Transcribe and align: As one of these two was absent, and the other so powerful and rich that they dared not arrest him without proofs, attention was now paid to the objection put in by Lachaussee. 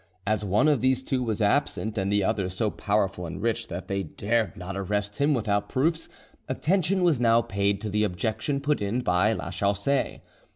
As 0.25 0.43
one 0.43 0.67
of 0.67 0.81
these 0.81 1.03
two 1.03 1.21
was 1.21 1.43
absent, 1.43 1.95
and 1.95 2.11
the 2.11 2.23
other 2.23 2.49
so 2.49 2.71
powerful 2.71 3.27
and 3.27 3.39
rich 3.39 3.67
that 3.67 3.87
they 3.87 4.01
dared 4.01 4.57
not 4.57 4.75
arrest 4.75 5.17
him 5.17 5.35
without 5.35 5.69
proofs, 5.69 6.09
attention 6.49 7.03
was 7.03 7.19
now 7.19 7.43
paid 7.43 7.79
to 7.81 7.89
the 7.91 8.03
objection 8.03 8.61
put 8.61 8.81
in 8.81 9.01
by 9.01 9.31
Lachaussee. 9.33 10.21